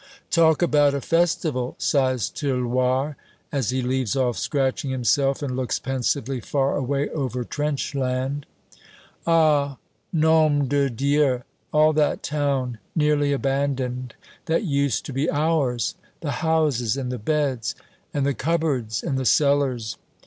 [0.31, 3.17] "Talk about a festival!" sighs Tirloir,
[3.51, 8.45] as he leaves off scratching himself, and looks pensively far away over Trenchland.
[9.27, 9.77] "Ah,
[10.11, 11.43] nom de Dieu!
[11.71, 15.93] All that town, nearly abandoned, that used to be ours!
[16.21, 17.75] The houses and the beds"
[18.11, 19.97] "And the cupboards!" "And the cellars!"